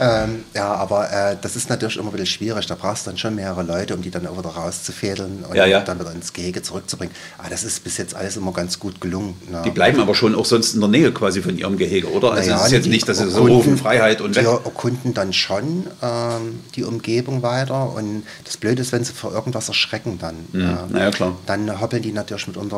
[0.24, 2.66] ähm, ja aber äh, das ist natürlich immer ein bisschen schwierig.
[2.66, 5.66] Da brauchst du dann schon mehrere Leute, um die dann auch wieder rauszufädeln und Ja,
[5.66, 5.81] ja.
[5.81, 7.14] dann wieder ins Gehege zurückzubringen.
[7.38, 9.35] Aber das ist bis jetzt alles immer ganz gut gelungen.
[9.50, 9.62] Ne?
[9.64, 12.33] Die bleiben aber schon auch sonst in der Nähe quasi von ihrem Gehege, oder?
[12.33, 14.46] Also Naja, es ist jetzt die nicht, dass sie so rufen, Freiheit und Die weg.
[14.64, 17.92] erkunden dann schon ähm, die Umgebung weiter.
[17.94, 20.35] Und das Blöde ist, wenn sie vor irgendwas erschrecken dann.
[20.53, 20.87] ja.
[20.88, 21.37] na ja, klar.
[21.46, 22.76] Dann hoppeln die natürlich mitunter,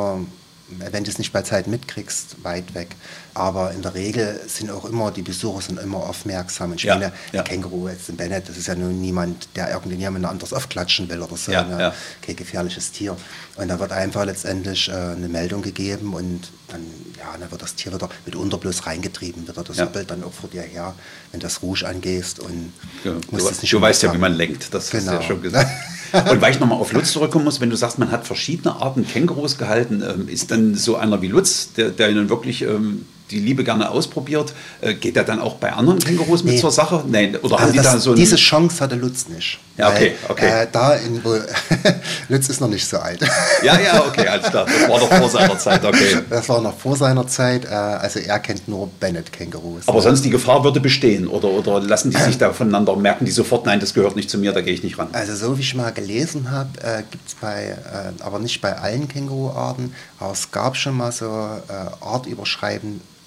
[0.94, 2.96] wenn du es nicht bei Zeit mitkriegst, weit weg.
[3.34, 6.72] Aber in der Regel sind auch immer, die Besucher sind immer aufmerksam.
[6.72, 7.12] Ich Ja, meine, ja.
[7.34, 11.20] der Känguru jetzt in Bennett, das ist ja nun niemand, der irgendjemand anderes aufklatschen will
[11.20, 11.52] oder so.
[11.52, 11.78] Ja, ne?
[11.78, 11.94] ja.
[12.22, 13.16] Kein gefährliches Tier.
[13.56, 16.80] Und da wird einfach letztendlich äh, eine Meldung gegeben und dann,
[17.18, 19.84] ja, dann wird das Tier wieder mitunter bloß reingetrieben, wieder das Ja.
[19.84, 20.94] hoppelt dann auch vor dir her,
[21.32, 22.72] wenn das Rouge angehst und
[23.04, 25.12] Ja, musst du es nicht du weißt ja, wie man lenkt, das hast du Genau.
[25.20, 25.70] ja schon gesagt.
[26.12, 29.06] Und weil ich nochmal auf Lutz zurückkommen muss, wenn du sagst, man hat verschiedene Arten
[29.06, 33.40] Kängurus gehalten, ähm, ist dann so einer wie Lutz, der, der dann wirklich ähm, die
[33.40, 36.60] Liebe gerne ausprobiert, äh, geht der dann auch bei anderen Kängurus mit Nee.
[36.60, 37.02] zur Sache?
[37.08, 39.58] Nein, oder haben Also die das, da so diese Chance hatte Lutz nicht.
[39.78, 40.62] Ja, okay, Weil, okay.
[40.62, 41.20] Äh, da in,
[42.28, 43.20] Lutz ist noch nicht so alt.
[43.62, 44.66] Ja, ja, okay, alles klar.
[44.66, 46.18] Das war doch vor seiner Zeit, okay.
[46.28, 47.64] Das war noch vor seiner Zeit.
[47.64, 49.88] Äh, also er kennt nur Bennett-Kängurus.
[49.88, 53.30] Aber sonst die Gefahr würde bestehen oder, oder lassen die sich da voneinander, merken die
[53.30, 55.08] sofort, nein, das gehört nicht zu mir, da gehe ich nicht ran.
[55.12, 58.76] Also so wie ich mal gelesen habe, äh, gibt es bei, äh, aber nicht bei
[58.76, 62.04] allen Känguruarten, aber es gab schon mal so äh,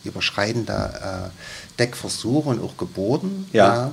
[0.05, 3.47] artüberschreitende überschreitende, äh, Deckversuche und auch Geburten.
[3.51, 3.91] Ja.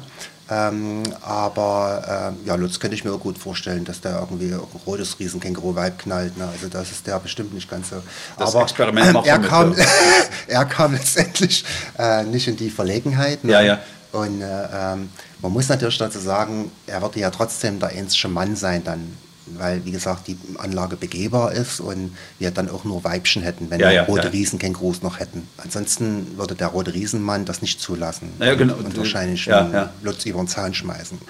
[0.51, 4.61] Ähm, aber ähm, ja, Lutz könnte ich mir auch gut vorstellen, dass der irgendwie ein
[4.87, 6.37] rotes Riesenkänguru-Weib knallt.
[6.37, 6.47] Ne?
[6.47, 7.97] Also das ist der bestimmt nicht ganz so.
[8.39, 9.85] Das aber Experiment macht er, er kam, ja.
[10.49, 11.65] er kam letztendlich
[11.99, 13.45] äh, nicht in die Verlegenheit.
[13.45, 13.53] Ne?
[13.53, 13.79] Ja, ja.
[14.11, 15.09] Und äh, ähm,
[15.41, 19.85] man muss natürlich dazu sagen, er würde ja trotzdem der einzige Mann sein dann, weil,
[19.85, 23.89] wie gesagt, die Anlage begehbar ist und wir dann auch nur Weibchen hätten, wenn Ja,
[23.89, 24.31] wir ja, rote ja.
[24.31, 25.49] Riesenkängurus noch hätten.
[25.57, 28.75] Ansonsten würde der rote Riesenmann das nicht zulassen Ja, genau.
[28.75, 29.91] und, wahrscheinlich Ja.
[30.03, 31.19] Lutz über den Zaun schmeißen.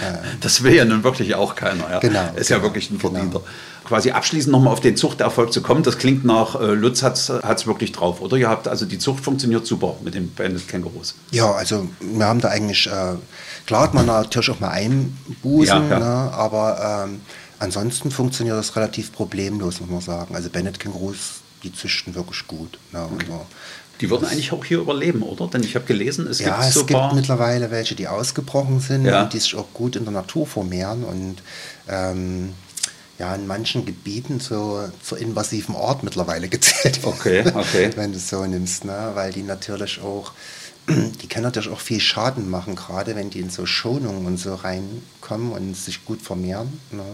[0.00, 0.18] Ja.
[0.40, 1.88] Das will ja nun wirklich auch keiner.
[1.90, 1.98] Ja.
[2.00, 3.40] Genau, Ist ja genau, wirklich ein Verdienter.
[3.40, 3.44] genau.
[3.84, 7.66] Quasi abschließend nochmal auf den Zuchterfolg zu kommen, das klingt nach, äh, Lutz hat es
[7.66, 8.36] wirklich drauf, oder?
[8.36, 11.14] Ihr habt also die Zucht funktioniert super mit den Bandit Kängurus.
[11.30, 13.14] Ja, also wir haben da eigentlich, äh,
[13.66, 15.98] klar hat man natürlich auch mal Einbußen, Ja, ja.
[15.98, 17.20] Ne, aber ähm,
[17.58, 20.34] ansonsten funktioniert das relativ problemlos, muss man sagen.
[20.34, 22.78] Also Bennett-Kängurus, die züchten wirklich gut.
[22.92, 23.46] Ne, also,
[24.00, 25.46] Die würden eigentlich auch hier überleben, oder?
[25.48, 29.22] Denn ich habe gelesen, es ja, gibt es gibt mittlerweile welche, die ausgebrochen sind Ja.
[29.22, 31.36] und die sich auch gut in der Natur vermehren und
[31.88, 32.52] ähm,
[33.18, 37.04] ja, in manchen Gebieten so zur invasiven Art mittlerweile gezählt.
[37.04, 37.90] werden, Okay, okay.
[37.94, 39.10] Wenn du es so nimmst, ne?
[39.14, 40.32] weil die natürlich auch,
[40.88, 44.54] die können natürlich auch viel Schaden machen, gerade wenn die in so Schonungen und so
[44.56, 46.80] reinkommen und sich gut vermehren.
[46.90, 47.04] Ne?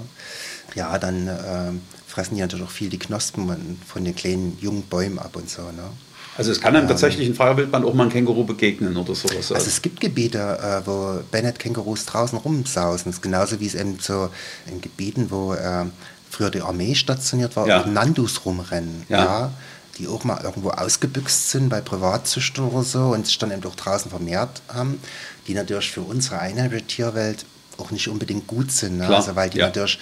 [0.74, 5.18] Ja, dann ähm, fressen die natürlich auch viel die Knospen von den kleinen jungen Bäumen
[5.18, 5.62] ab und so.
[5.62, 5.90] Ne?
[6.38, 9.52] Also es kann einem tatsächlich in freier Wildbahn auch mal ein Känguru begegnen oder sowas.
[9.52, 13.12] Also es gibt Gebiete, äh, wo Bennett-Kängurus draußen rumsausen.
[13.20, 14.30] Genauso wie es eben so
[14.70, 15.84] in Gebieten, wo äh,
[16.30, 17.82] früher die Armee stationiert war, Ja.
[17.82, 19.04] auch Nandus rumrennen.
[19.08, 19.18] Ja.
[19.24, 19.50] Ja.
[19.98, 23.74] die auch mal irgendwo ausgebüxt sind bei Privatzüchtern oder so und sich dann eben auch
[23.74, 25.00] draußen vermehrt haben,
[25.48, 27.44] die natürlich für unsere einheimische Tierwelt
[27.78, 28.98] auch nicht unbedingt gut sind.
[28.98, 29.08] Ne?
[29.08, 29.66] Also weil die ja.
[29.66, 29.98] natürlich,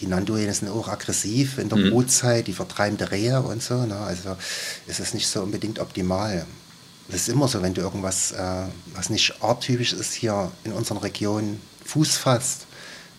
[0.00, 1.90] die Nanduine sind auch aggressiv in der Mhm.
[1.90, 3.84] Brutzeit, die vertreiben die Rehe und so.
[3.86, 3.96] Ne?
[3.96, 4.36] Also
[4.86, 6.46] ist es nicht so unbedingt optimal.
[7.08, 8.62] Das ist immer so, wenn du irgendwas, äh,
[8.94, 12.66] was nicht arttypisch ist, hier in unseren Regionen Fuß fasst,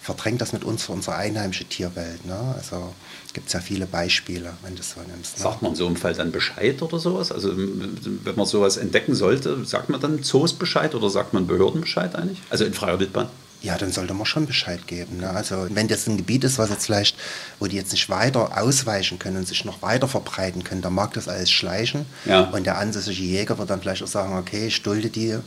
[0.02, 2.26] verdrängt das mit uns unsere einheimische Tierwelt.
[2.26, 2.38] Ne?
[2.58, 2.94] Also
[3.34, 5.38] gibt es ja viele Beispiele, wenn du es so nimmst.
[5.38, 5.44] Ne?
[5.44, 7.32] Sagt man in so einem Fall dann Bescheid oder sowas?
[7.32, 11.82] Also wenn man sowas entdecken sollte, sagt man dann Zoos Bescheid oder sagt man Behörden
[11.82, 12.40] Bescheid eigentlich?
[12.50, 13.30] Also in freier Wildbahn?
[13.62, 15.18] Ja, dann sollte man schon Bescheid geben.
[15.18, 15.30] Ne?
[15.30, 17.18] Also wenn das ein Gebiet ist, was jetzt vielleicht,
[17.60, 21.14] wo die jetzt nicht weiter ausweichen können und sich noch weiter verbreiten können, dann mag
[21.14, 22.06] das alles schleichen.
[22.26, 22.42] Ja.
[22.42, 25.38] Und der ansässige Jäger wird dann vielleicht auch sagen, okay, ich dulde die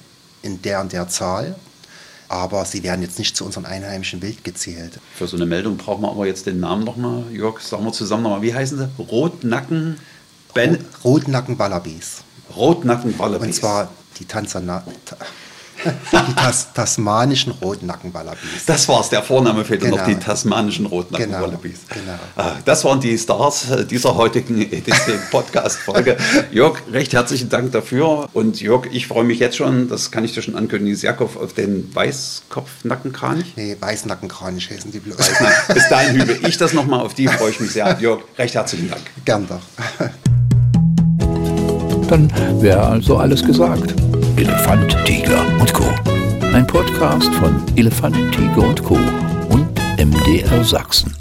[0.43, 1.57] in der und der Zahl.
[2.29, 5.01] Aber sie werden jetzt nicht zu unseren einheimischen Wild gezählt.
[5.17, 7.25] Für so eine Meldung brauchen wir aber jetzt den Namen nochmal.
[7.33, 8.43] Jörg, sagen wir zusammen nochmal.
[8.43, 8.89] Wie heißen sie?
[9.03, 9.97] Rotnacken
[10.55, 12.23] Ben Rotnacken-Wallabies.
[12.57, 13.47] Rotnacken Wallabies.
[13.47, 15.17] Und zwar die Tanzana Ta
[15.85, 18.67] die Tas tasmanischen Rotnackenwallabies.
[18.67, 19.99] Das war es, der Vorname fehlte genau.
[19.99, 21.81] noch, die tasmanischen Rotnackenwallabies.
[21.89, 22.19] Genau.
[22.37, 22.57] genau.
[22.65, 24.69] Das waren die Stars äh, dieser heutigen
[25.31, 26.17] Podcast-Folge.
[26.51, 28.29] Jörg, recht herzlichen Dank dafür.
[28.33, 31.53] Und Jörg, ich freue mich jetzt schon, das kann ich dir schon ankündigen, Serkov auf
[31.53, 33.55] den Weißkopfnackenkranich.
[33.57, 35.17] Nee, Weißnackenkranich heißen die bloß.
[35.73, 37.99] Bis dahin übe ich das nochmal, auf die freue ich mich sehr.
[38.01, 39.03] Jörg, recht herzlichen Dank.
[39.25, 39.61] Gern doch.
[42.09, 43.95] Dann wäre also alles gesagt.
[44.39, 45.83] Elefant, Tiger und Co.
[46.55, 48.97] Ein Podcast von Elefant, Tiger und Co.
[49.49, 49.67] und
[49.99, 51.13] MDR Sachsen.